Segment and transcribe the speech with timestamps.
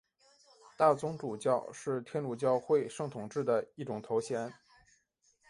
[0.79, 4.51] 大总主教是天主教会圣统制的一种头衔。